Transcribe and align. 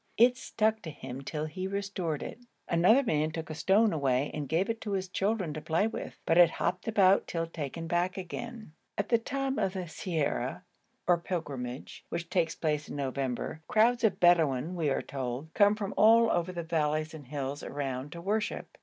It 0.17 0.35
stuck 0.35 0.81
to 0.81 0.89
him 0.89 1.21
till 1.21 1.45
he 1.45 1.67
restored 1.67 2.23
it. 2.23 2.39
Another 2.67 3.03
man 3.03 3.29
took 3.29 3.51
a 3.51 3.53
stone 3.53 3.93
away 3.93 4.31
and 4.33 4.49
gave 4.49 4.67
it 4.67 4.81
to 4.81 4.93
his 4.93 5.07
children 5.07 5.53
to 5.53 5.61
play 5.61 5.85
with, 5.85 6.17
but 6.25 6.39
it 6.39 6.49
hopped 6.49 6.87
about 6.87 7.27
till 7.27 7.45
taken 7.45 7.85
back 7.85 8.17
again. 8.17 8.73
At 8.97 9.09
the 9.09 9.19
time 9.19 9.59
of 9.59 9.73
the 9.73 9.81
ziara 9.85 10.63
or 11.05 11.19
pilgrimage 11.19 12.03
which 12.09 12.31
takes 12.31 12.55
place 12.55 12.89
in 12.89 12.95
November, 12.95 13.61
crowds 13.67 14.03
of 14.03 14.19
Bedouin, 14.19 14.73
we 14.73 14.89
were 14.89 15.03
told, 15.03 15.53
come 15.53 15.75
from 15.75 15.93
all 15.95 16.29
the 16.45 16.63
valleys 16.63 17.13
and 17.13 17.27
hills 17.27 17.61
around 17.61 18.11
to 18.13 18.21
worship. 18.21 18.79